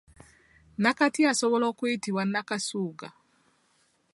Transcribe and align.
Nakati 0.81 1.21
asobola 1.31 1.65
okuyitibwa 1.71 2.23
Nnakasugga. 2.25 3.09